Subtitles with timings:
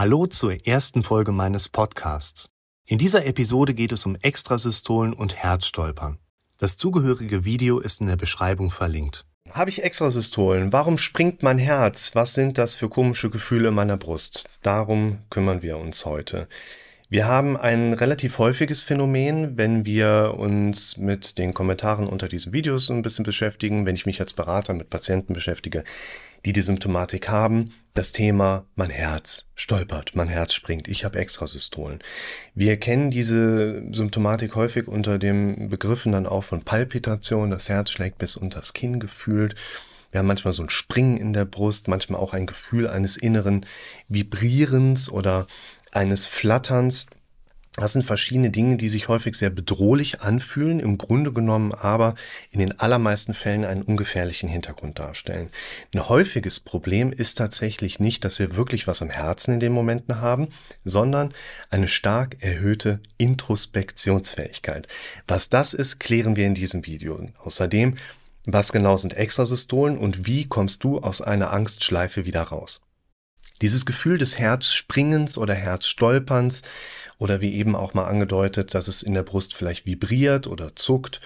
[0.00, 2.52] Hallo zur ersten Folge meines Podcasts.
[2.86, 6.18] In dieser Episode geht es um Extrasystolen und Herzstolpern.
[6.56, 9.26] Das zugehörige Video ist in der Beschreibung verlinkt.
[9.50, 10.72] Habe ich Extrasystolen?
[10.72, 12.12] Warum springt mein Herz?
[12.14, 14.48] Was sind das für komische Gefühle in meiner Brust?
[14.62, 16.46] Darum kümmern wir uns heute.
[17.10, 22.88] Wir haben ein relativ häufiges Phänomen, wenn wir uns mit den Kommentaren unter diesen Videos
[22.88, 25.82] ein bisschen beschäftigen, wenn ich mich als Berater mit Patienten beschäftige,
[26.48, 31.98] die die Symptomatik haben, das Thema mein Herz stolpert, mein Herz springt, ich habe Extrasystolen.
[32.54, 38.16] Wir kennen diese Symptomatik häufig unter dem Begriffen dann auch von Palpitation, das Herz schlägt
[38.16, 39.56] bis unter das Kinn gefühlt.
[40.10, 43.66] Wir haben manchmal so ein Springen in der Brust, manchmal auch ein Gefühl eines inneren
[44.08, 45.46] Vibrierens oder
[45.92, 47.04] eines Flatterns.
[47.80, 52.16] Das sind verschiedene Dinge, die sich häufig sehr bedrohlich anfühlen, im Grunde genommen aber
[52.50, 55.48] in den allermeisten Fällen einen ungefährlichen Hintergrund darstellen.
[55.94, 60.20] Ein häufiges Problem ist tatsächlich nicht, dass wir wirklich was am Herzen in den Momenten
[60.20, 60.48] haben,
[60.84, 61.32] sondern
[61.70, 64.88] eine stark erhöhte Introspektionsfähigkeit.
[65.28, 67.20] Was das ist, klären wir in diesem Video.
[67.44, 67.96] Außerdem,
[68.44, 72.82] was genau sind Extrasystolen und wie kommst du aus einer Angstschleife wieder raus?
[73.62, 76.62] Dieses Gefühl des Herzspringens oder Herzstolperns
[77.18, 81.20] oder wie eben auch mal angedeutet, dass es in der Brust vielleicht vibriert oder zuckt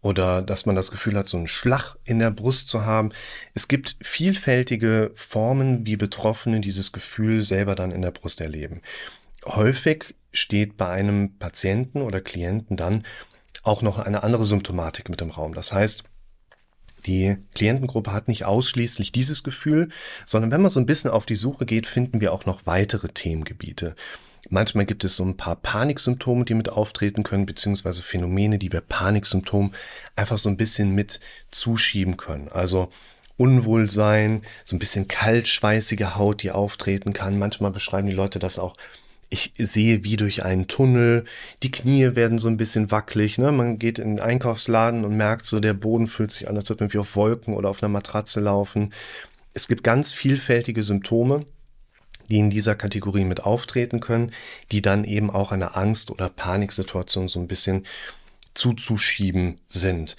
[0.00, 3.10] oder dass man das Gefühl hat, so einen Schlag in der Brust zu haben.
[3.54, 8.82] Es gibt vielfältige Formen, wie Betroffene dieses Gefühl selber dann in der Brust erleben.
[9.44, 13.04] Häufig steht bei einem Patienten oder Klienten dann
[13.62, 15.54] auch noch eine andere Symptomatik mit im Raum.
[15.54, 16.04] Das heißt,
[17.06, 19.88] die Klientengruppe hat nicht ausschließlich dieses Gefühl,
[20.24, 23.08] sondern wenn man so ein bisschen auf die Suche geht, finden wir auch noch weitere
[23.08, 23.94] Themengebiete.
[24.48, 28.80] Manchmal gibt es so ein paar Paniksymptome, die mit auftreten können, beziehungsweise Phänomene, die wir
[28.80, 29.72] Paniksymptom
[30.14, 32.48] einfach so ein bisschen mit zuschieben können.
[32.48, 32.90] Also
[33.36, 37.38] Unwohlsein, so ein bisschen kaltschweißige Haut, die auftreten kann.
[37.38, 38.76] Manchmal beschreiben die Leute das auch
[39.28, 41.24] ich sehe wie durch einen Tunnel,
[41.62, 43.52] die Knie werden so ein bisschen wackelig, ne?
[43.52, 46.84] man geht in den Einkaufsladen und merkt so, der Boden fühlt sich an, als würde
[46.84, 48.92] man wie auf Wolken oder auf einer Matratze laufen.
[49.52, 51.44] Es gibt ganz vielfältige Symptome,
[52.28, 54.32] die in dieser Kategorie mit auftreten können,
[54.70, 57.86] die dann eben auch einer Angst- oder Paniksituation so ein bisschen
[58.54, 60.16] zuzuschieben sind.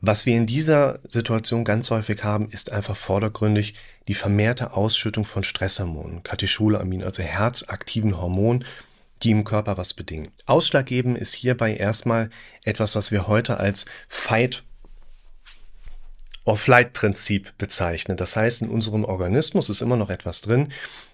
[0.00, 3.74] Was wir in dieser Situation ganz häufig haben, ist einfach vordergründig
[4.08, 8.64] die vermehrte Ausschüttung von Stresshormonen, Katecholamin, also herzaktiven Hormonen,
[9.22, 10.28] die im Körper was bedingen.
[10.44, 12.30] Ausschlaggebend ist hierbei erstmal
[12.64, 14.62] etwas, was wir heute als Fight
[16.44, 18.16] or Flight Prinzip bezeichnen.
[18.16, 20.72] Das heißt, in unserem Organismus ist immer noch etwas drin,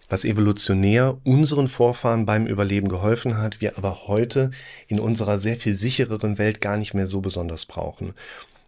[0.08, 4.50] was evolutionär unseren Vorfahren beim Überleben geholfen hat, wir aber heute
[4.88, 8.12] in unserer sehr viel sichereren Welt gar nicht mehr so besonders brauchen.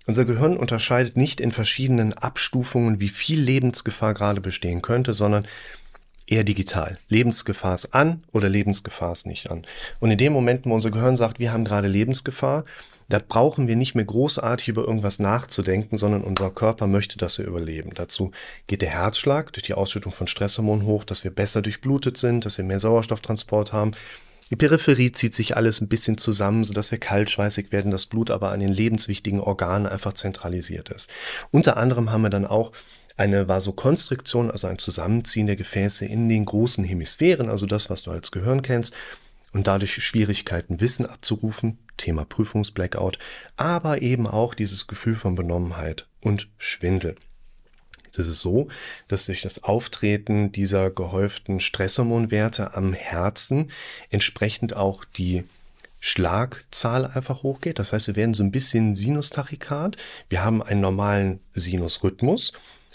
[0.07, 5.47] Unser Gehirn unterscheidet nicht in verschiedenen Abstufungen, wie viel Lebensgefahr gerade bestehen könnte, sondern
[6.27, 6.99] eher digital.
[7.09, 9.67] Lebensgefahr ist an oder Lebensgefahr ist nicht an.
[10.01, 12.65] Und in dem Moment, wo unser Gehirn sagt, wir haben gerade Lebensgefahr,
[13.09, 17.47] da brauchen wir nicht mehr großartig über irgendwas nachzudenken, sondern unser Körper möchte, dass wir
[17.47, 17.91] überleben.
[17.95, 18.31] Dazu
[18.67, 22.57] geht der Herzschlag durch die Ausschüttung von Stresshormonen hoch, dass wir besser durchblutet sind, dass
[22.57, 23.93] wir mehr Sauerstofftransport haben,
[24.50, 28.53] die Peripherie zieht sich alles ein bisschen zusammen, sodass wir kaltschweißig werden, das Blut aber
[28.53, 31.10] an den lebenswichtigen Organen einfach zentralisiert ist.
[31.50, 32.72] Unter anderem haben wir dann auch
[33.16, 38.10] eine Vasokonstriktion, also ein Zusammenziehen der Gefäße in den großen Hemisphären, also das, was du
[38.10, 38.94] als Gehirn kennst,
[39.53, 43.19] und dadurch Schwierigkeiten, Wissen abzurufen, Thema Prüfungsblackout,
[43.56, 47.15] aber eben auch dieses Gefühl von Benommenheit und Schwindel.
[48.15, 48.69] Jetzt ist es so,
[49.09, 53.73] dass durch das Auftreten dieser gehäuften Stresshormonwerte am Herzen
[54.09, 55.43] entsprechend auch die
[55.99, 57.81] Schlagzahl einfach hochgeht.
[57.81, 59.97] Das heißt, wir werden so ein bisschen Sinustachykard.
[60.29, 62.53] Wir haben einen normalen Sinusrhythmus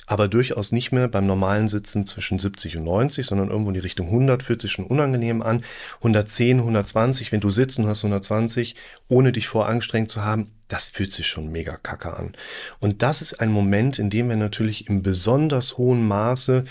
[0.09, 3.79] aber durchaus nicht mehr beim normalen Sitzen zwischen 70 und 90, sondern irgendwo in die
[3.79, 5.63] Richtung 100 fühlt sich schon unangenehm an.
[5.97, 8.75] 110, 120, wenn du sitzt und hast 120,
[9.07, 12.33] ohne dich vorangestrengt zu haben, das fühlt sich schon mega kacke an.
[12.79, 16.65] Und das ist ein Moment, in dem wir natürlich im besonders hohen Maße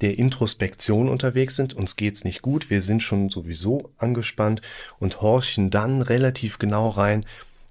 [0.00, 1.74] der Introspektion unterwegs sind.
[1.74, 4.62] Uns geht's nicht gut, wir sind schon sowieso angespannt
[4.98, 7.24] und horchen dann relativ genau rein,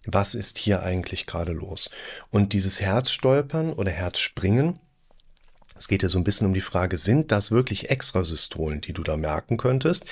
[0.06, 1.90] was ist hier eigentlich gerade los.
[2.32, 4.80] Und dieses Herzstolpern oder Herzspringen,
[5.80, 9.02] es geht ja so ein bisschen um die Frage, sind das wirklich Extrasystolen, die du
[9.02, 10.06] da merken könntest?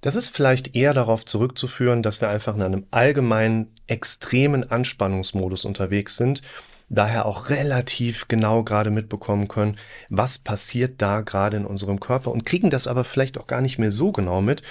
[0.00, 6.16] Das ist vielleicht eher darauf zurückzuführen, dass wir einfach in einem allgemeinen extremen Anspannungsmodus unterwegs
[6.16, 6.42] sind,
[6.88, 9.78] daher auch relativ genau gerade mitbekommen können,
[10.08, 13.78] was passiert da gerade in unserem Körper und kriegen das aber vielleicht auch gar nicht
[13.78, 14.62] mehr so genau mit,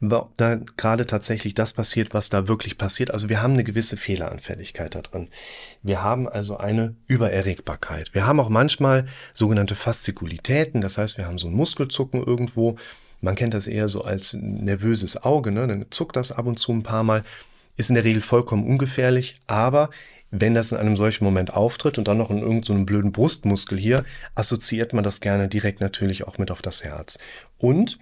[0.00, 3.10] ob da gerade tatsächlich das passiert, was da wirklich passiert.
[3.10, 5.28] Also wir haben eine gewisse Fehleranfälligkeit da drin.
[5.82, 8.14] Wir haben also eine Übererregbarkeit.
[8.14, 12.76] Wir haben auch manchmal sogenannte Faszikulitäten, das heißt, wir haben so ein Muskelzucken irgendwo
[13.20, 15.66] Man kennt das eher so als nervöses Auge, ne?
[15.66, 17.24] dann zuckt das ab und zu ein paar Mal.
[17.76, 19.90] Ist in der Regel vollkommen ungefährlich, aber
[20.30, 23.78] wenn das in einem solchen Moment auftritt und dann noch in irgendeinem so blöden Brustmuskel
[23.78, 24.04] hier,
[24.34, 27.18] assoziiert man das gerne direkt natürlich auch mit auf das Herz.
[27.56, 27.98] Und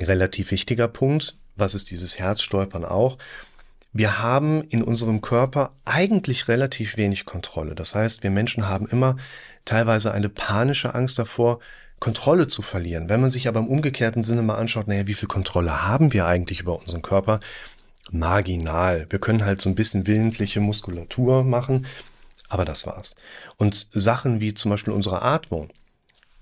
[0.00, 3.18] relativ wichtiger Punkt, was ist dieses Herzstolpern auch?
[3.92, 7.74] Wir haben in unserem Körper eigentlich relativ wenig Kontrolle.
[7.74, 9.16] Das heißt, wir Menschen haben immer
[9.64, 11.58] teilweise eine panische Angst davor,
[11.98, 13.08] Kontrolle zu verlieren.
[13.08, 16.26] Wenn man sich aber im umgekehrten Sinne mal anschaut, naja, wie viel Kontrolle haben wir
[16.26, 17.40] eigentlich über unseren Körper?
[18.10, 19.06] Marginal.
[19.10, 21.86] Wir können halt so ein bisschen willentliche Muskulatur machen,
[22.48, 23.14] aber das war's.
[23.56, 25.68] Und Sachen wie zum Beispiel unsere Atmung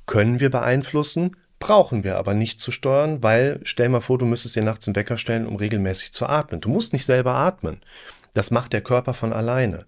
[0.07, 4.57] können wir beeinflussen, brauchen wir aber nicht zu steuern, weil stell mal vor, du müsstest
[4.57, 6.61] dir nachts einen Wecker stellen, um regelmäßig zu atmen.
[6.61, 7.81] Du musst nicht selber atmen.
[8.35, 9.85] Das macht der Körper von alleine.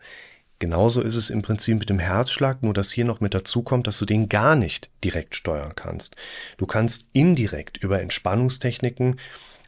[0.59, 3.87] Genauso ist es im Prinzip mit dem Herzschlag, nur dass hier noch mit dazu kommt,
[3.87, 6.17] dass du den gar nicht direkt steuern kannst.
[6.59, 9.19] Du kannst indirekt über Entspannungstechniken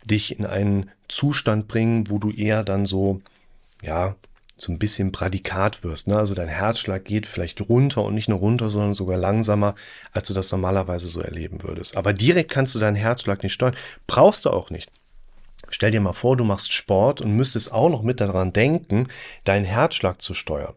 [0.05, 3.23] dich in einen Zustand bringen, wo du eher dann so,
[3.83, 4.17] ja,
[4.63, 6.07] so ein bisschen Prädikat wirst.
[6.07, 6.17] Ne?
[6.17, 9.75] Also dein Herzschlag geht vielleicht runter und nicht nur runter, sondern sogar langsamer,
[10.13, 11.97] als du das normalerweise so erleben würdest.
[11.97, 13.75] Aber direkt kannst du deinen Herzschlag nicht steuern.
[14.07, 14.89] Brauchst du auch nicht.
[15.69, 19.09] Stell dir mal vor, du machst Sport und müsstest auch noch mit daran denken,
[19.43, 20.75] deinen Herzschlag zu steuern.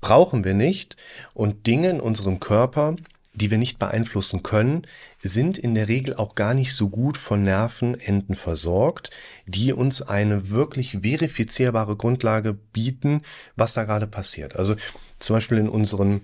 [0.00, 0.96] Brauchen wir nicht.
[1.32, 2.94] Und Dinge in unserem Körper,
[3.34, 4.86] die wir nicht beeinflussen können,
[5.22, 9.10] sind in der Regel auch gar nicht so gut von Nervenenden versorgt,
[9.46, 13.22] die uns eine wirklich verifizierbare Grundlage bieten,
[13.56, 14.56] was da gerade passiert.
[14.56, 14.76] Also
[15.18, 16.22] zum Beispiel in unseren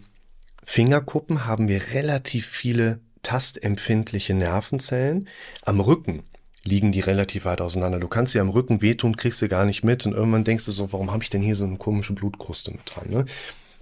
[0.63, 5.29] Fingerkuppen haben wir relativ viele tastempfindliche Nervenzellen.
[5.63, 6.23] Am Rücken
[6.65, 7.99] liegen die relativ weit auseinander.
[7.99, 10.73] Du kannst sie am Rücken wehtun, kriegst sie gar nicht mit und irgendwann denkst du
[10.73, 13.09] so, warum habe ich denn hier so eine komische Blutkruste mit dran?
[13.09, 13.25] Ne?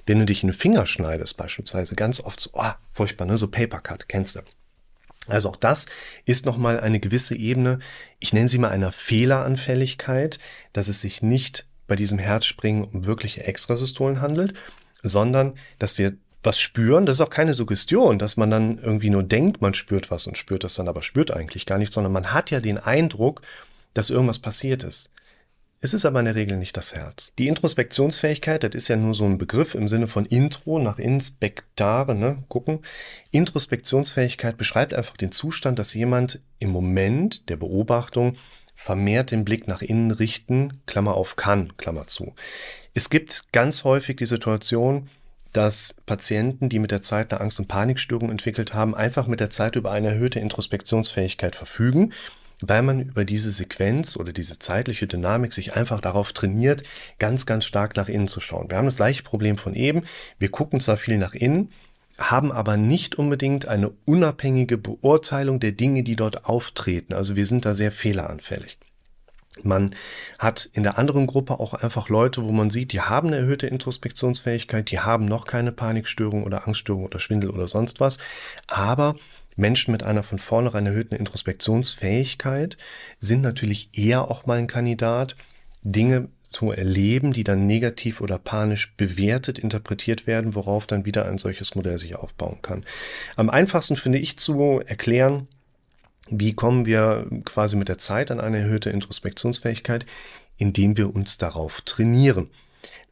[0.08, 3.36] Wenn du dich in den Finger schneidest, beispielsweise, ganz oft so, oh, furchtbar, ne?
[3.36, 4.40] so Papercut, kennst du.
[5.26, 5.84] Also auch das
[6.24, 7.80] ist nochmal eine gewisse Ebene,
[8.18, 10.38] ich nenne sie mal einer Fehleranfälligkeit,
[10.72, 14.54] dass es sich nicht bei diesem Herzspringen um wirkliche Extrasystolen handelt,
[15.02, 17.04] sondern dass wir was spüren.
[17.04, 20.38] Das ist auch keine Suggestion, dass man dann irgendwie nur denkt, man spürt was und
[20.38, 23.42] spürt das dann, aber spürt eigentlich gar nicht, sondern man hat ja den Eindruck,
[23.92, 25.12] dass irgendwas passiert ist.
[25.80, 27.30] Es ist aber in der Regel nicht das Herz.
[27.38, 32.16] Die Introspektionsfähigkeit, das ist ja nur so ein Begriff im Sinne von Intro nach Inspektare,
[32.16, 32.80] ne, gucken.
[33.30, 38.36] Introspektionsfähigkeit beschreibt einfach den Zustand, dass jemand im Moment der Beobachtung
[38.74, 42.34] vermehrt den Blick nach innen richten, Klammer auf kann, Klammer zu.
[42.94, 45.08] Es gibt ganz häufig die Situation,
[45.52, 49.50] dass Patienten, die mit der Zeit eine Angst- und Panikstörung entwickelt haben, einfach mit der
[49.50, 52.12] Zeit über eine erhöhte Introspektionsfähigkeit verfügen
[52.60, 56.82] weil man über diese Sequenz oder diese zeitliche Dynamik sich einfach darauf trainiert,
[57.18, 58.70] ganz, ganz stark nach innen zu schauen.
[58.70, 60.04] Wir haben das gleiche Problem von eben.
[60.38, 61.70] Wir gucken zwar viel nach innen,
[62.18, 67.14] haben aber nicht unbedingt eine unabhängige Beurteilung der Dinge, die dort auftreten.
[67.14, 68.78] Also wir sind da sehr fehleranfällig.
[69.62, 69.94] Man
[70.38, 73.66] hat in der anderen Gruppe auch einfach Leute, wo man sieht, die haben eine erhöhte
[73.66, 78.18] Introspektionsfähigkeit, die haben noch keine Panikstörung oder Angststörung oder Schwindel oder sonst was,
[78.68, 79.16] aber
[79.58, 82.78] Menschen mit einer von vornherein erhöhten Introspektionsfähigkeit
[83.18, 85.36] sind natürlich eher auch mal ein Kandidat,
[85.82, 91.38] Dinge zu erleben, die dann negativ oder panisch bewertet, interpretiert werden, worauf dann wieder ein
[91.38, 92.84] solches Modell sich aufbauen kann.
[93.36, 95.48] Am einfachsten finde ich zu erklären,
[96.30, 100.06] wie kommen wir quasi mit der Zeit an eine erhöhte Introspektionsfähigkeit,
[100.56, 102.48] indem wir uns darauf trainieren.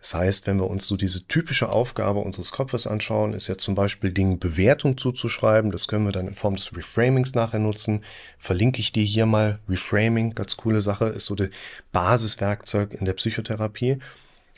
[0.06, 3.74] Das heißt, wenn wir uns so diese typische Aufgabe unseres Kopfes anschauen, ist ja zum
[3.74, 5.72] Beispiel Dingen Bewertung zuzuschreiben.
[5.72, 8.04] Das können wir dann in Form des Reframings nachher nutzen.
[8.38, 9.58] Verlinke ich dir hier mal.
[9.68, 11.48] Reframing, ganz coole Sache, ist so das
[11.90, 13.98] Basiswerkzeug in der Psychotherapie.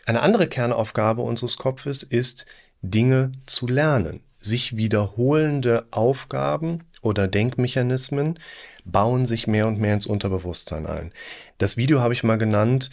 [0.05, 2.45] Eine andere Kernaufgabe unseres Kopfes ist,
[2.83, 4.21] Dinge zu lernen.
[4.41, 8.39] Sich wiederholende Aufgaben oder Denkmechanismen
[8.85, 11.11] bauen sich mehr und mehr ins Unterbewusstsein ein.
[11.57, 12.91] Das Video habe ich mal genannt,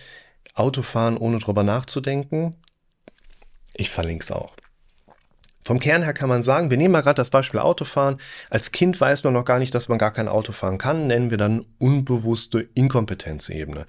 [0.56, 2.56] Autofahren ohne drüber nachzudenken.
[3.74, 4.56] Ich verlinke es auch.
[5.66, 8.22] Vom Kern her kann man sagen, wir nehmen mal gerade das Beispiel Autofahren.
[8.52, 11.32] Als Kind weiß man noch gar nicht, dass man gar kein Auto fahren kann, nennen
[11.32, 13.88] wir dann unbewusste Inkompetenzebene.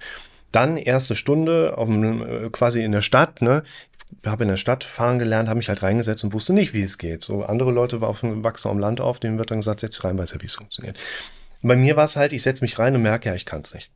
[0.51, 3.63] Dann erste Stunde auf dem, äh, quasi in der Stadt, ne?
[4.23, 6.81] Ich habe in der Stadt fahren gelernt, habe mich halt reingesetzt und wusste nicht, wie
[6.81, 7.21] es geht.
[7.21, 10.31] So andere Leute wachsen am Land auf, denen wird dann gesagt, setz dich rein, weiß
[10.31, 10.97] ja, wie es funktioniert.
[11.61, 13.73] bei mir war es halt, ich setze mich rein und merke, ja, ich kann es
[13.73, 13.91] nicht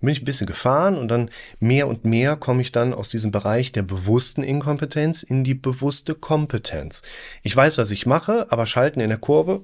[0.00, 3.30] bin ich ein bisschen gefahren und dann mehr und mehr komme ich dann aus diesem
[3.30, 7.02] Bereich der bewussten Inkompetenz in die bewusste Kompetenz.
[7.42, 9.62] Ich weiß, was ich mache, aber schalten in der Kurve,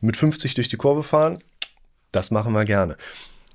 [0.00, 1.38] mit 50 durch die Kurve fahren,
[2.12, 2.96] das machen wir gerne.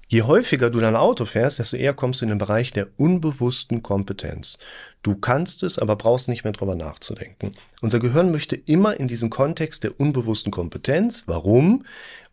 [0.07, 3.81] Je häufiger du dein Auto fährst, desto eher kommst du in den Bereich der unbewussten
[3.81, 4.59] Kompetenz.
[5.01, 7.53] Du kannst es, aber brauchst nicht mehr drüber nachzudenken.
[7.81, 11.23] Unser Gehirn möchte immer in diesen Kontext der unbewussten Kompetenz.
[11.27, 11.85] Warum?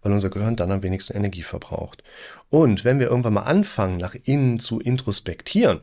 [0.02, 2.02] Weil unser Gehirn dann am wenigsten Energie verbraucht.
[2.49, 5.80] Und wenn wir irgendwann mal anfangen, nach innen zu introspektieren,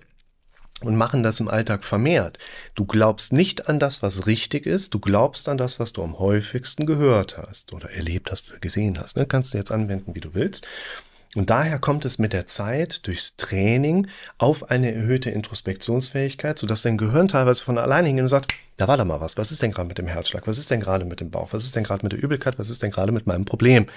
[0.82, 2.38] und machen das im Alltag vermehrt.
[2.76, 6.20] Du glaubst nicht an das, was richtig ist, du glaubst an das, was du am
[6.20, 9.18] häufigsten gehört hast oder erlebt hast oder gesehen hast.
[9.18, 9.26] Ne?
[9.26, 10.68] Kannst du jetzt anwenden, wie du willst.
[11.36, 14.08] Und daher kommt es mit der Zeit durchs Training
[14.38, 18.98] auf eine erhöhte Introspektionsfähigkeit, sodass dein Gehirn teilweise von alleine hingeht und sagt, da war
[18.98, 21.20] da mal was, was ist denn gerade mit dem Herzschlag, was ist denn gerade mit
[21.20, 23.46] dem Bauch, was ist denn gerade mit der Übelkeit, was ist denn gerade mit meinem
[23.46, 23.88] Problem.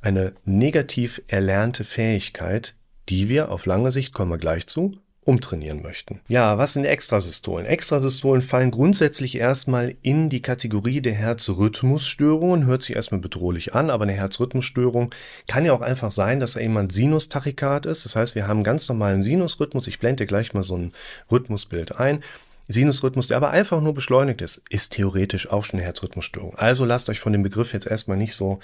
[0.00, 2.74] Eine negativ erlernte Fähigkeit,
[3.08, 6.20] die wir auf lange Sicht, kommen wir gleich zu, umtrainieren möchten.
[6.28, 7.66] Ja, was sind Extrasystolen?
[7.66, 12.64] Extrasystolen fallen grundsätzlich erstmal in die Kategorie der Herzrhythmusstörungen.
[12.64, 15.12] Hört sich erstmal bedrohlich an, aber eine Herzrhythmusstörung
[15.48, 18.04] kann ja auch einfach sein, dass da jemand Sinustachykard ist.
[18.04, 19.88] Das heißt, wir haben einen ganz normalen Sinusrhythmus.
[19.88, 20.92] Ich blende gleich mal so ein
[21.30, 22.22] Rhythmusbild ein.
[22.68, 26.54] Sinusrhythmus, der aber einfach nur beschleunigt ist, ist theoretisch auch schon eine Herzrhythmusstörung.
[26.56, 28.60] Also lasst euch von dem Begriff jetzt erstmal nicht so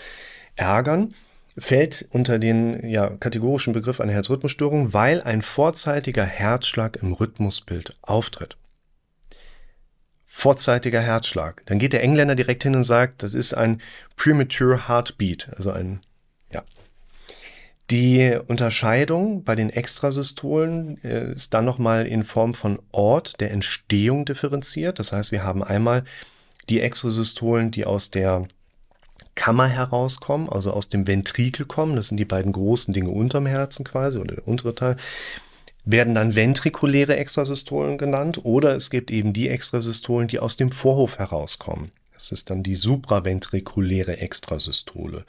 [0.55, 1.15] ärgern
[1.59, 8.57] fällt unter den ja, kategorischen Begriff einer Herzrhythmusstörung, weil ein vorzeitiger Herzschlag im Rhythmusbild auftritt.
[10.25, 11.63] Vorzeitiger Herzschlag.
[11.67, 13.83] Dann geht der Engländer direkt hin und sagt, das ist ein
[14.17, 16.01] premature heartbeat, also ein,
[16.51, 16.63] ja.
[17.91, 24.25] Die Unterscheidung bei den Extrasystolen äh, ist dann nochmal in Form von Ort der Entstehung
[24.25, 24.99] differenziert.
[24.99, 26.05] Das heißt, wir haben einmal
[26.71, 28.49] die Extrasystolen, die aus der
[29.35, 33.85] Kammer herauskommen, also aus dem Ventrikel kommen, das sind die beiden großen Dinge unterm Herzen
[33.85, 34.97] quasi oder der untere Teil,
[35.85, 41.19] werden dann ventrikuläre Extrasystolen genannt oder es gibt eben die Extrasystolen, die aus dem Vorhof
[41.19, 41.91] herauskommen.
[42.13, 45.25] Das ist dann die supraventrikuläre Extrasystole.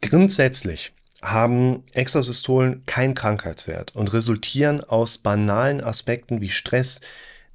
[0.00, 7.00] Grundsätzlich haben Extrasystolen keinen Krankheitswert und resultieren aus banalen Aspekten wie Stress,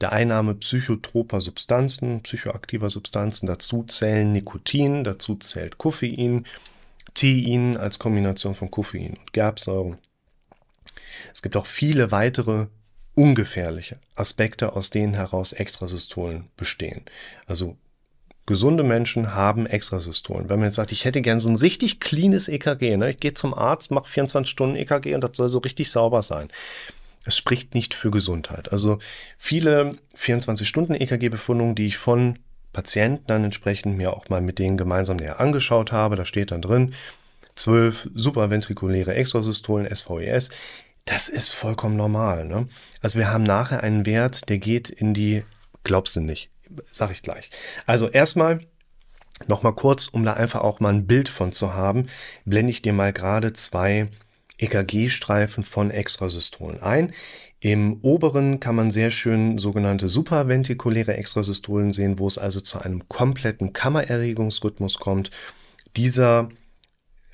[0.02, 3.48] der Einnahme psychotroper Substanzen, psychoaktiver Substanzen.
[3.48, 6.46] Dazu zählen Nikotin, dazu zählt Koffein,
[7.14, 9.98] Tein als Kombination von Koffein und Gerbsäuren.
[11.34, 12.68] Es gibt auch viele weitere
[13.16, 17.06] ungefährliche Aspekte, aus denen heraus Extrasystolen bestehen.
[17.48, 17.78] Also
[18.46, 20.50] gesunde Menschen haben Extrasystolen.
[20.50, 23.12] Wenn man jetzt sagt, ich hätte gern so ein richtig cleanes EKG, ne?
[23.12, 26.50] ich gehe zum Arzt, mache 24 Stunden EKG und das soll so richtig sauber sein
[27.25, 28.72] es spricht nicht für Gesundheit.
[28.72, 29.00] Also
[29.38, 32.39] viele 24-Stunden-EKG-Befundungen, die ich von
[32.72, 36.62] Patienten dann entsprechend mir auch mal mit denen gemeinsam näher angeschaut habe, da steht dann
[36.62, 36.94] drin,
[37.55, 40.50] 12 supraventrikuläre Extrasystolen, SVES,
[41.05, 42.46] das ist vollkommen normal.
[42.46, 42.67] Ne?
[43.01, 45.44] Also wir haben nachher einen Wert, der geht in die,
[45.84, 46.50] glaubst du nicht,
[46.91, 47.50] sag ich gleich.
[47.86, 48.60] Also erstmal
[49.48, 52.08] nochmal kurz, um da einfach auch mal ein Bild von zu haben,
[52.46, 54.08] blende ich dir mal gerade zwei
[54.57, 57.13] EKG-Streifen von Extrasystolen ein.
[57.59, 63.07] Im oberen kann man sehr schön sogenannte supraventrikuläre Extrasystolen sehen, wo es also zu einem
[63.09, 65.31] kompletten Kammererregungsrhythmus kommt.
[65.95, 66.50] Dieser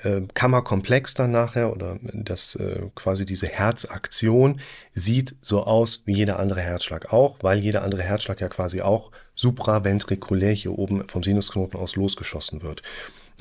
[0.04, 4.60] äh, Kammerkomplex dann nachher oder das äh, quasi diese Herzaktion
[4.94, 9.12] sieht so aus wie jeder andere Herzschlag auch, weil jeder andere Herzschlag ja quasi auch
[9.36, 12.82] supraventrikulär hier oben vom Sinusknoten aus losgeschossen wird.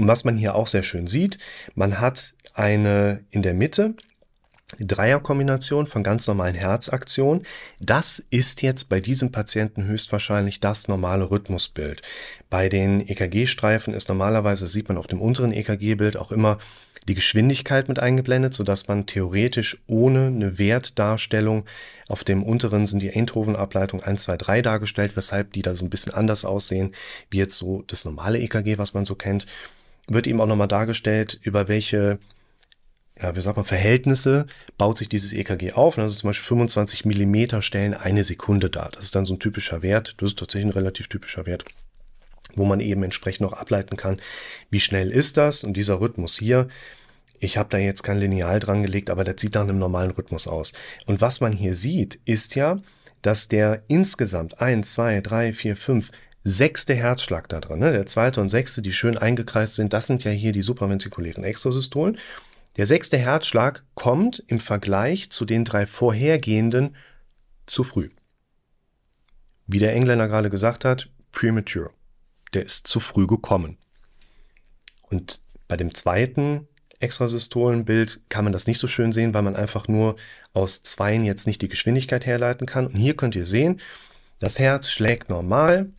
[0.00, 1.36] Und was man hier auch sehr schön sieht,
[1.74, 3.94] man hat eine in der Mitte
[4.78, 7.44] Dreierkombination von ganz normalen Herzaktionen.
[7.80, 12.00] Das ist jetzt bei diesem Patienten höchstwahrscheinlich das normale Rhythmusbild.
[12.48, 16.58] Bei den EKG-Streifen ist normalerweise, sieht man auf dem unteren EKG-Bild auch immer
[17.06, 21.66] die Geschwindigkeit mit eingeblendet, sodass man theoretisch ohne eine Wertdarstellung
[22.08, 25.90] auf dem unteren sind die Eindhoven-Ableitung 1, 2, 3 dargestellt, weshalb die da so ein
[25.90, 26.94] bisschen anders aussehen,
[27.28, 29.46] wie jetzt so das normale EKG, was man so kennt
[30.14, 32.18] wird eben auch nochmal dargestellt, über welche
[33.22, 34.46] ja, wie sagt man, Verhältnisse
[34.78, 35.96] baut sich dieses EKG auf.
[35.96, 38.90] Und das ist zum Beispiel 25 Millimeter stellen eine Sekunde dar.
[38.92, 40.14] Das ist dann so ein typischer Wert.
[40.18, 41.64] Das ist tatsächlich ein relativ typischer Wert,
[42.54, 44.20] wo man eben entsprechend noch ableiten kann,
[44.70, 45.64] wie schnell ist das.
[45.64, 46.68] Und dieser Rhythmus hier,
[47.40, 50.46] ich habe da jetzt kein Lineal dran gelegt, aber das sieht nach einem normalen Rhythmus
[50.46, 50.72] aus.
[51.06, 52.78] Und was man hier sieht, ist ja,
[53.22, 56.10] dass der insgesamt 1, 2, 3, 4, 5,
[56.44, 57.80] sechste Herzschlag da drin.
[57.80, 57.92] Ne?
[57.92, 62.18] Der zweite und sechste, die schön eingekreist sind, das sind ja hier die supraventrikulären Extrasystolen.
[62.76, 66.96] Der sechste Herzschlag kommt im Vergleich zu den drei vorhergehenden
[67.66, 68.10] zu früh.
[69.66, 71.90] Wie der Engländer gerade gesagt hat, premature.
[72.54, 73.78] Der ist zu früh gekommen.
[75.02, 76.66] Und bei dem zweiten
[77.00, 80.16] Extrasystolenbild kann man das nicht so schön sehen, weil man einfach nur
[80.52, 82.86] aus zweien jetzt nicht die Geschwindigkeit herleiten kann.
[82.86, 83.80] Und hier könnt ihr sehen,
[84.38, 85.90] das Herz schlägt normal,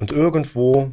[0.00, 0.92] und irgendwo,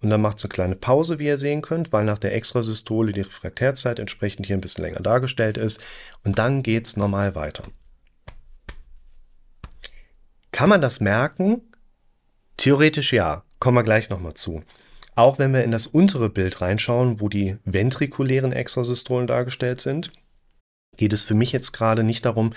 [0.00, 3.12] und dann macht es eine kleine Pause, wie ihr sehen könnt, weil nach der Extrasystole
[3.12, 5.82] die Refraktärzeit entsprechend hier ein bisschen länger dargestellt ist.
[6.24, 7.64] Und dann geht es normal weiter.
[10.52, 11.62] Kann man das merken?
[12.58, 13.44] Theoretisch ja.
[13.60, 14.62] Kommen wir gleich nochmal zu.
[15.16, 20.12] Auch wenn wir in das untere Bild reinschauen, wo die ventrikulären Extrasystolen dargestellt sind,
[20.96, 22.52] geht es für mich jetzt gerade nicht darum,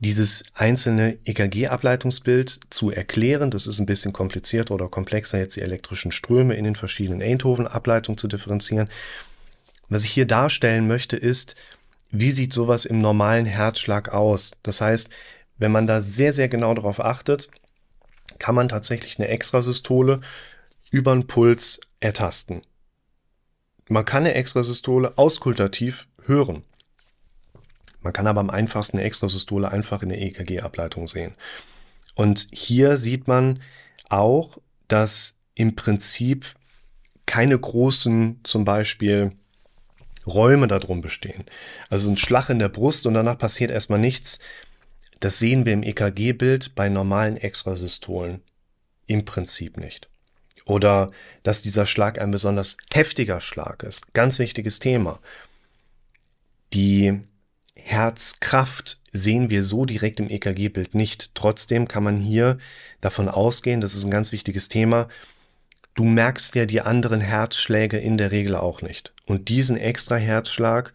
[0.00, 3.50] dieses einzelne EKG-Ableitungsbild zu erklären.
[3.50, 8.18] Das ist ein bisschen komplizierter oder komplexer, jetzt die elektrischen Ströme in den verschiedenen Eindhoven-Ableitungen
[8.18, 8.88] zu differenzieren.
[9.88, 11.56] Was ich hier darstellen möchte, ist,
[12.10, 14.52] wie sieht sowas im normalen Herzschlag aus?
[14.62, 15.10] Das heißt,
[15.58, 17.48] wenn man da sehr, sehr genau darauf achtet,
[18.38, 20.20] kann man tatsächlich eine Extrasystole
[20.90, 22.62] über den Puls ertasten.
[23.88, 26.62] Man kann eine Extrasystole auskultativ hören.
[28.08, 31.34] Man kann aber am einfachsten eine Extrasystole einfach in der EKG-Ableitung sehen.
[32.14, 33.60] Und hier sieht man
[34.08, 34.56] auch,
[34.88, 36.54] dass im Prinzip
[37.26, 39.32] keine großen, zum Beispiel
[40.26, 41.44] Räume darum bestehen.
[41.90, 44.38] Also ein Schlag in der Brust und danach passiert erstmal nichts.
[45.20, 48.40] Das sehen wir im EKG-Bild bei normalen Extrasystolen
[49.06, 50.08] im Prinzip nicht.
[50.64, 51.10] Oder
[51.42, 54.14] dass dieser Schlag ein besonders heftiger Schlag ist.
[54.14, 55.20] Ganz wichtiges Thema.
[56.72, 57.22] Die
[57.82, 61.30] Herzkraft sehen wir so direkt im EKG-Bild nicht.
[61.34, 62.58] Trotzdem kann man hier
[63.00, 65.08] davon ausgehen, das ist ein ganz wichtiges Thema,
[65.94, 69.12] du merkst ja die anderen Herzschläge in der Regel auch nicht.
[69.26, 70.92] Und diesen extra Herzschlag,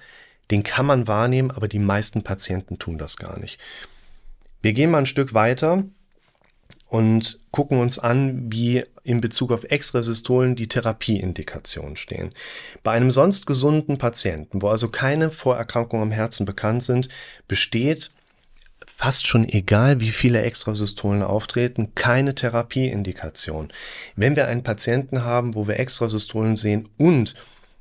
[0.51, 3.59] den kann man wahrnehmen, aber die meisten Patienten tun das gar nicht.
[4.61, 5.83] Wir gehen mal ein Stück weiter
[6.93, 12.35] und gucken uns an, wie in Bezug auf Extrasystolen die Therapieindikationen stehen.
[12.83, 17.09] Bei einem sonst gesunden Patienten, wo also keine Vorerkrankungen am Herzen bekannt sind,
[17.47, 18.11] besteht
[18.85, 23.73] fast schon egal, wie viele Extrasystolen auftreten, keine Therapieindikation.
[24.15, 27.33] Wenn wir einen Patienten haben, wo wir Extrasystolen sehen und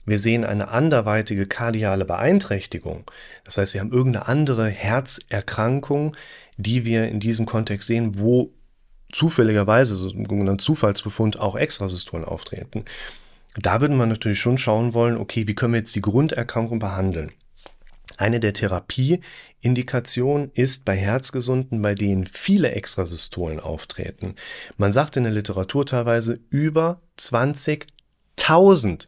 [0.06, 3.04] wir sehen eine anderweitige kardiale Beeinträchtigung.
[3.44, 6.16] Das heißt, wir haben irgendeine andere Herzerkrankung,
[6.56, 8.50] die wir in diesem Kontext sehen, wo
[9.12, 12.84] zufälligerweise, so ein sogenannter Zufallsbefund, auch Extrasystolen auftreten.
[13.56, 17.30] Da würde man natürlich schon schauen wollen, okay, wie können wir jetzt die Grunderkrankung behandeln?
[18.16, 24.34] Eine der Therapieindikationen ist bei Herzgesunden, bei denen viele Extrasystolen auftreten.
[24.76, 29.06] Man sagt in der Literatur teilweise über 20.000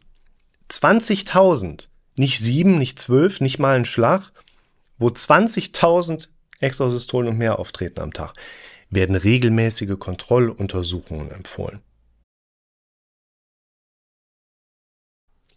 [0.69, 4.31] 20.000, nicht sieben, nicht zwölf, nicht mal ein Schlag,
[4.97, 6.29] wo 20.000
[6.59, 8.33] Extrasystolen und mehr auftreten am Tag,
[8.89, 11.81] werden regelmäßige Kontrolluntersuchungen empfohlen.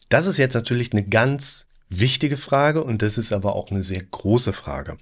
[0.09, 4.03] Das ist jetzt natürlich eine ganz wichtige Frage und das ist aber auch eine sehr
[4.03, 4.97] große Frage.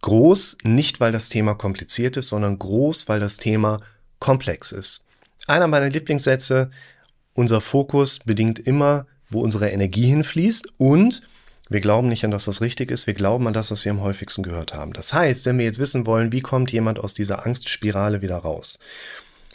[0.00, 3.80] Groß nicht, weil das Thema kompliziert ist, sondern groß, weil das Thema
[4.20, 5.04] komplex ist.
[5.46, 6.70] Einer meiner Lieblingssätze,
[7.34, 11.22] unser Fokus bedingt immer wo unsere Energie hinfließt und
[11.68, 14.00] wir glauben nicht an das, was richtig ist, wir glauben an das, was wir am
[14.00, 14.92] häufigsten gehört haben.
[14.92, 18.78] Das heißt, wenn wir jetzt wissen wollen, wie kommt jemand aus dieser Angstspirale wieder raus,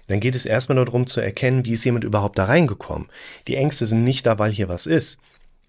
[0.08, 3.10] dann geht es erstmal darum zu erkennen, wie ist jemand überhaupt da reingekommen.
[3.48, 5.20] Die Ängste sind nicht da, weil hier was ist.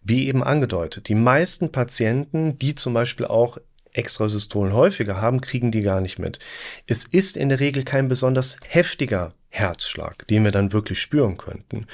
[0.03, 3.59] Wie eben angedeutet, die meisten Patienten, die zum Beispiel auch
[3.93, 6.41] Extrasystolen häufiger haben, kriegen die gar nicht mit.
[6.87, 11.87] Es ist in der Regel kein besonders heftiger Herzschlag, den wir dann wirklich spüren könnten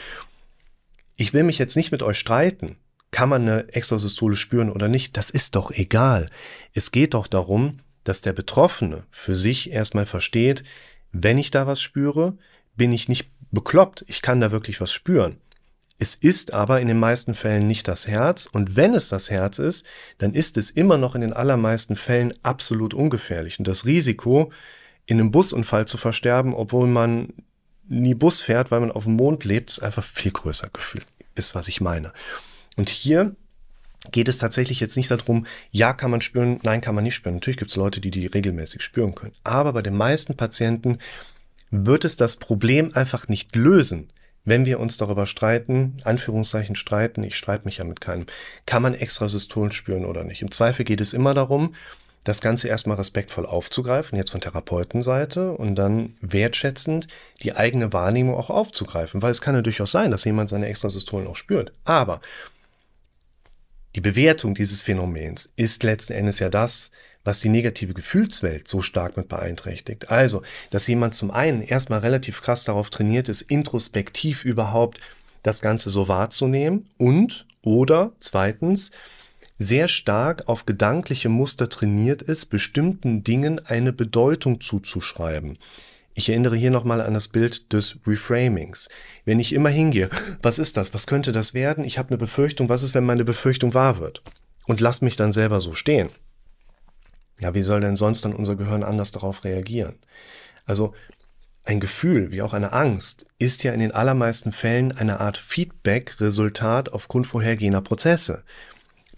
[1.21, 2.77] ich will mich jetzt nicht mit euch streiten.
[3.11, 5.17] Kann man eine Extrasystole spüren oder nicht?
[5.17, 6.31] Das ist doch egal.
[6.75, 10.65] Es geht doch darum, dass der Betroffene für sich erstmal versteht,
[11.13, 12.37] wenn ich da was spüre,
[12.77, 14.05] bin ich nicht bekloppt.
[14.07, 15.37] Ich kann da wirklich was spüren.
[15.99, 19.59] Es ist aber in den meisten Fällen nicht das Herz und wenn es das Herz
[19.59, 23.59] ist, dann ist es immer noch in den allermeisten Fällen absolut ungefährlich.
[23.59, 24.51] Und das Risiko,
[25.05, 27.35] in einem Busunfall zu versterben, obwohl man
[27.87, 31.07] nie Bus fährt, weil man auf dem Mond lebt, ist einfach viel größer gefühlt.
[31.35, 32.13] Ist, was ich meine.
[32.77, 33.35] Und hier
[34.13, 37.37] geht es tatsächlich jetzt nicht darum, ja, kann man spüren, nein, kann man nicht spüren.
[37.37, 39.35] Natürlich gibt es Leute, die die regelmäßig spüren können.
[39.45, 40.99] Aber bei den meisten Patienten
[41.71, 44.11] wird es das Problem einfach nicht lösen,
[44.45, 48.27] wenn wir uns darüber streiten, Anführungszeichen streiten, ich streite mich ja mit keinem,
[48.67, 50.43] kann man Extrasystolen spüren oder nicht.
[50.43, 51.75] Im Zweifel geht es immer darum,
[52.25, 57.09] das Ganze erstmal respektvoll aufzugreifen, jetzt von Therapeutenseite und dann wertschätzend
[57.43, 61.27] die eigene Wahrnehmung auch aufzugreifen, weil es kann ja durchaus sein, dass jemand seine Extrasystolen
[61.27, 61.73] auch spürt.
[61.85, 62.21] Aber
[63.97, 66.93] die Bewertung dieses Phänomens ist letzten Endes ja das,
[67.25, 70.11] was die negative Gefühlswelt so stark mit beeinträchtigt.
[70.11, 75.01] Also, dass jemand zum einen erstmal relativ krass darauf trainiert ist, introspektiv überhaupt
[75.43, 78.93] das Ganze so wahrzunehmen und oder zweitens,
[79.59, 85.59] sehr stark auf gedankliche Muster trainiert ist, bestimmten Dingen eine Bedeutung zuzuschreiben.
[86.15, 88.89] Ich erinnere hier nochmal an das Bild des Reframings.
[89.25, 90.11] Wenn ich immer hingehe,
[90.43, 90.93] was ist das?
[90.93, 91.85] Was könnte das werden?
[91.85, 92.69] Ich habe eine Befürchtung.
[92.69, 94.23] Was ist, wenn meine Befürchtung wahr wird?
[94.67, 96.11] Und lass mich dann selber so stehen.
[97.41, 99.95] Ja, wie soll denn sonst dann unser Gehirn anders darauf reagieren?
[100.67, 100.95] Also
[101.65, 106.93] ein Gefühl wie auch eine Angst ist ja in den allermeisten Fällen eine Art Feedback-Resultat
[106.93, 108.43] aufgrund vorhergehender Prozesse.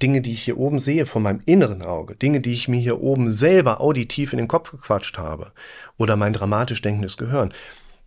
[0.02, 3.00] Dinge, die ich hier oben sehe von meinem inneren Auge, Dinge, die ich mir hier
[3.00, 5.52] oben selber auditiv in den Kopf gequatscht habe
[5.96, 7.52] oder mein dramatisch denkendes Gehirn,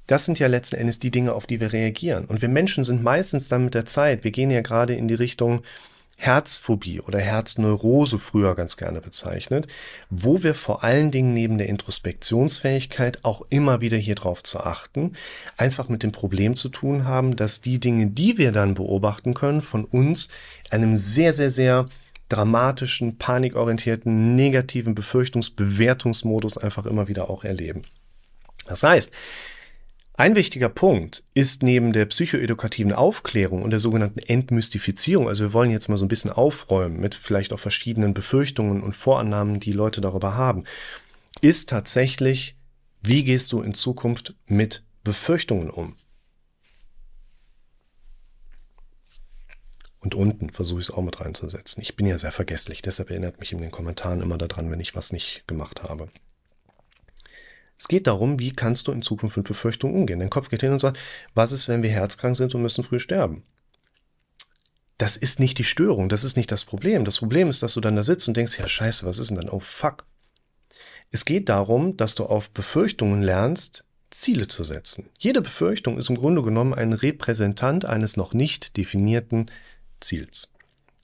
[0.07, 2.25] das sind ja letzten Endes die Dinge, auf die wir reagieren.
[2.25, 5.15] Und wir Menschen sind meistens dann mit der Zeit, wir gehen ja gerade in die
[5.15, 5.63] Richtung
[6.17, 9.67] Herzphobie oder Herzneurose früher ganz gerne bezeichnet,
[10.09, 15.13] wo wir vor allen Dingen neben der Introspektionsfähigkeit auch immer wieder hier drauf zu achten,
[15.57, 19.61] einfach mit dem Problem zu tun haben, dass die Dinge, die wir dann beobachten können,
[19.61, 20.29] von uns
[20.69, 21.85] einem sehr, sehr, sehr
[22.29, 27.83] dramatischen, panikorientierten, negativen Befürchtungsbewertungsmodus einfach immer wieder auch erleben.
[28.67, 29.11] Das heißt,
[30.17, 35.71] ein wichtiger Punkt ist neben der psychoedukativen Aufklärung und der sogenannten Entmystifizierung, also wir wollen
[35.71, 39.99] jetzt mal so ein bisschen aufräumen mit vielleicht auch verschiedenen Befürchtungen und Vorannahmen, die Leute
[39.99, 40.63] darüber haben,
[41.41, 42.55] ist tatsächlich,
[43.01, 45.95] wie gehst du in Zukunft mit Befürchtungen um?
[49.99, 51.81] Und unten versuche ich es auch mit reinzusetzen.
[51.81, 54.95] Ich bin ja sehr vergesslich, deshalb erinnert mich in den Kommentaren immer daran, wenn ich
[54.95, 56.09] was nicht gemacht habe.
[57.77, 60.19] Es geht darum, wie kannst du in Zukunft mit Befürchtungen umgehen.
[60.19, 60.97] Dein Kopf geht hin und sagt,
[61.33, 63.43] was ist, wenn wir herzkrank sind und müssen früh sterben?
[64.97, 67.03] Das ist nicht die Störung, das ist nicht das Problem.
[67.03, 69.37] Das Problem ist, dass du dann da sitzt und denkst, ja scheiße, was ist denn
[69.37, 69.49] dann?
[69.49, 70.05] Oh fuck.
[71.11, 75.09] Es geht darum, dass du auf Befürchtungen lernst, Ziele zu setzen.
[75.19, 79.51] Jede Befürchtung ist im Grunde genommen ein Repräsentant eines noch nicht definierten
[79.99, 80.53] Ziels.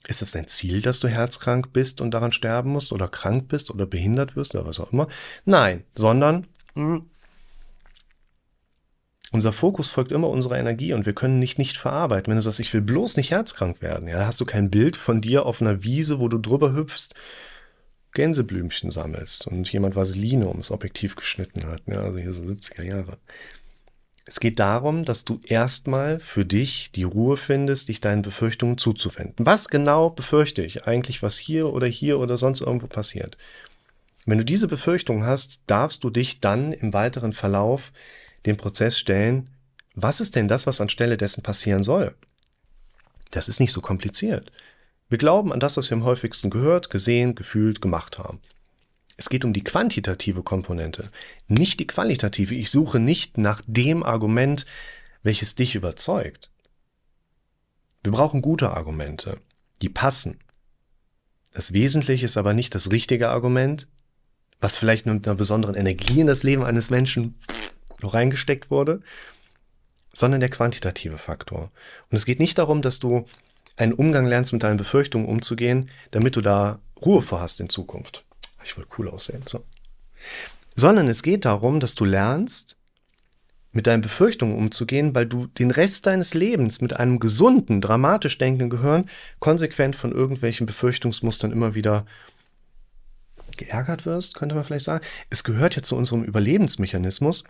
[0.08, 3.70] Ist es ein Ziel, dass du herzkrank bist und daran sterben musst oder krank bist
[3.70, 5.08] oder behindert wirst oder was auch immer?
[5.44, 7.06] Nein, sondern Mhm.
[9.32, 12.30] Unser Fokus folgt immer unserer Energie und wir können nicht nicht verarbeiten.
[12.30, 15.22] Wenn du sagst, ich will bloß nicht herzkrank werden, ja, hast du kein Bild von
[15.22, 17.14] dir auf einer Wiese, wo du drüber hüpfst,
[18.12, 21.80] Gänseblümchen sammelst und jemand Vaseline ums Objektiv geschnitten hat.
[21.86, 23.16] Ja, also hier so 70er Jahre.
[24.26, 29.46] Es geht darum, dass du erstmal für dich die Ruhe findest, dich deinen Befürchtungen zuzuwenden.
[29.46, 33.36] Was genau befürchte ich eigentlich, was hier oder hier oder sonst irgendwo passiert?
[34.24, 37.92] Wenn du diese Befürchtung hast, darfst du dich dann im weiteren Verlauf
[38.46, 39.50] den Prozess stellen,
[39.94, 42.14] was ist denn das, was anstelle dessen passieren soll?
[43.30, 44.52] Das ist nicht so kompliziert.
[45.08, 48.40] Wir glauben an das, was wir am häufigsten gehört, gesehen, gefühlt, gemacht haben.
[49.16, 51.10] Es geht um die quantitative Komponente,
[51.48, 52.54] nicht die qualitative.
[52.54, 54.64] Ich suche nicht nach dem Argument,
[55.22, 56.50] welches dich überzeugt.
[58.02, 59.38] Wir brauchen gute Argumente,
[59.82, 60.38] die passen.
[61.52, 63.86] Das Wesentliche ist aber nicht das richtige Argument,
[64.62, 67.34] was vielleicht mit einer besonderen Energie in das Leben eines Menschen
[68.00, 69.02] noch reingesteckt wurde,
[70.14, 71.70] sondern der quantitative Faktor.
[72.10, 73.26] Und es geht nicht darum, dass du
[73.76, 78.24] einen Umgang lernst, mit deinen Befürchtungen umzugehen, damit du da Ruhe vorhast in Zukunft.
[78.64, 79.42] Ich will cool aussehen.
[79.42, 79.64] So.
[80.76, 82.76] Sondern es geht darum, dass du lernst,
[83.72, 88.68] mit deinen Befürchtungen umzugehen, weil du den Rest deines Lebens mit einem gesunden, dramatisch denkenden
[88.68, 92.04] Gehirn konsequent von irgendwelchen Befürchtungsmustern immer wieder
[93.58, 95.04] geärgert wirst, könnte man vielleicht sagen.
[95.30, 97.44] Es gehört ja zu unserem Überlebensmechanismus,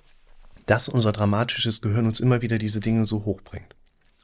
[0.66, 3.74] dass unser dramatisches Gehirn uns immer wieder diese Dinge so hochbringt.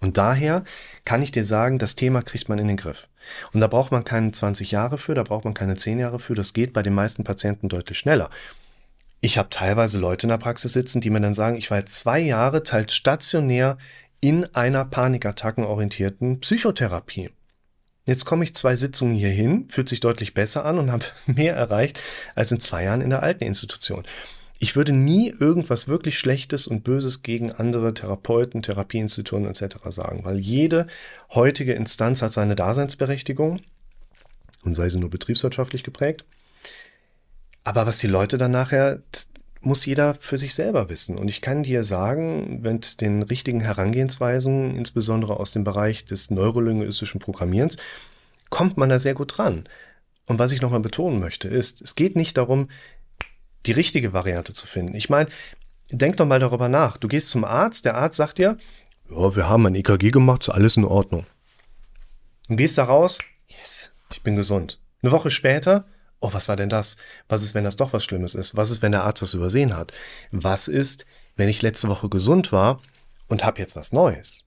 [0.00, 0.64] Und daher
[1.04, 3.08] kann ich dir sagen, das Thema kriegt man in den Griff.
[3.52, 6.34] Und da braucht man keine 20 Jahre für, da braucht man keine 10 Jahre für,
[6.34, 8.30] das geht bei den meisten Patienten deutlich schneller.
[9.20, 11.98] Ich habe teilweise Leute in der Praxis sitzen, die mir dann sagen, ich war jetzt
[11.98, 13.76] zwei Jahre teils stationär
[14.20, 17.30] in einer panikattackenorientierten Psychotherapie.
[18.08, 21.54] Jetzt komme ich zwei Sitzungen hier hin, fühlt sich deutlich besser an und habe mehr
[21.54, 22.00] erreicht
[22.34, 24.04] als in zwei Jahren in der alten Institution.
[24.58, 29.76] Ich würde nie irgendwas wirklich Schlechtes und Böses gegen andere Therapeuten, Therapieinstitutionen etc.
[29.90, 30.86] sagen, weil jede
[31.34, 33.60] heutige Instanz hat seine Daseinsberechtigung
[34.64, 36.24] und sei sie nur betriebswirtschaftlich geprägt.
[37.62, 39.28] Aber was die Leute dann nachher, das
[39.60, 41.18] muss jeder für sich selber wissen.
[41.18, 47.20] Und ich kann dir sagen, mit den richtigen Herangehensweisen, insbesondere aus dem Bereich des neurolinguistischen
[47.20, 47.76] Programmierens,
[48.50, 49.68] kommt man da sehr gut dran.
[50.26, 52.68] Und was ich nochmal betonen möchte, ist, es geht nicht darum,
[53.66, 54.94] die richtige Variante zu finden.
[54.94, 55.28] Ich meine,
[55.90, 56.96] denk doch mal darüber nach.
[56.96, 58.58] Du gehst zum Arzt, der Arzt sagt dir,
[59.10, 61.26] ja, wir haben ein EKG gemacht, ist alles in Ordnung.
[62.48, 64.80] Und gehst da raus, yes, ich bin gesund.
[65.02, 65.86] Eine Woche später,
[66.20, 66.96] oh, was war denn das?
[67.28, 68.56] Was ist, wenn das doch was Schlimmes ist?
[68.56, 69.92] Was ist, wenn der Arzt das übersehen hat?
[70.30, 72.80] Was ist, wenn ich letzte Woche gesund war
[73.28, 74.46] und habe jetzt was Neues?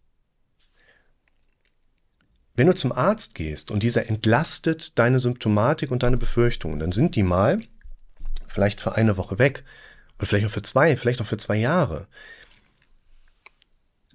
[2.56, 7.16] Wenn du zum Arzt gehst und dieser entlastet deine Symptomatik und deine Befürchtungen, dann sind
[7.16, 7.62] die mal
[8.48, 9.64] vielleicht für eine Woche weg
[10.20, 12.08] und vielleicht auch für zwei, vielleicht auch für zwei Jahre.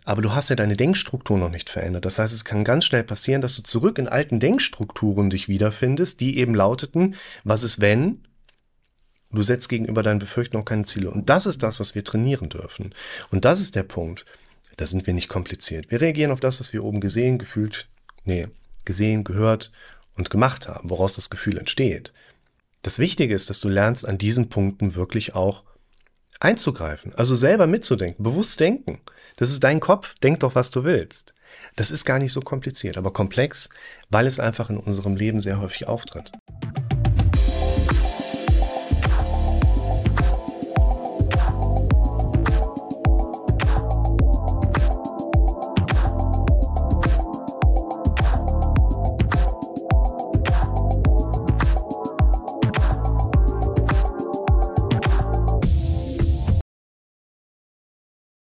[0.06, 2.06] Aber du hast ja deine Denkstruktur noch nicht verändert.
[2.06, 6.20] Das heißt, es kann ganz schnell passieren, dass du zurück in alten Denkstrukturen dich wiederfindest,
[6.20, 8.22] die eben lauteten, was ist wenn,
[9.32, 11.10] Du setzt gegenüber deinen Befürchtungen keine Ziele.
[11.10, 12.94] Und das ist das, was wir trainieren dürfen.
[13.30, 14.24] Und das ist der Punkt.
[14.76, 15.90] Da sind wir nicht kompliziert.
[15.90, 17.88] Wir reagieren auf das, was wir oben gesehen, gefühlt,
[18.24, 18.46] nee,
[18.84, 19.72] gesehen, gehört
[20.16, 22.12] und gemacht haben, woraus das Gefühl entsteht.
[22.82, 25.64] Das Wichtige ist, dass du lernst, an diesen Punkten wirklich auch
[26.38, 29.00] einzugreifen, also selber mitzudenken, bewusst denken.
[29.36, 31.34] Das ist dein Kopf, denk doch, was du willst.
[31.76, 33.68] Das ist gar nicht so kompliziert, aber komplex,
[34.08, 36.32] weil es einfach in unserem Leben sehr häufig auftritt.